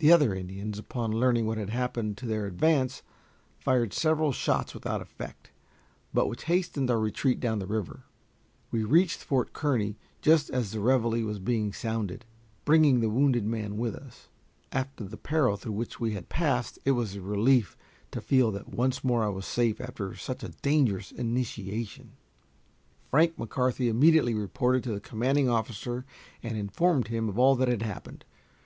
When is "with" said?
13.78-13.94